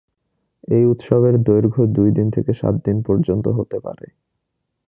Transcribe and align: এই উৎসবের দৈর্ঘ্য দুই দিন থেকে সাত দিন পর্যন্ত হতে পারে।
এই 0.67 0.83
উৎসবের 0.85 1.35
দৈর্ঘ্য 1.43 1.81
দুই 1.87 2.09
দিন 2.11 2.27
থেকে 2.31 2.51
সাত 2.53 2.75
দিন 2.85 2.97
পর্যন্ত 3.01 3.45
হতে 3.47 3.77
পারে। 3.79 4.05